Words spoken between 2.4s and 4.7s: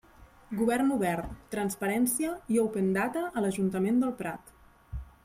i open data a l'Ajuntament del Prat.